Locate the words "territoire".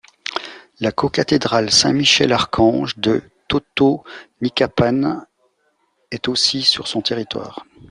7.03-7.67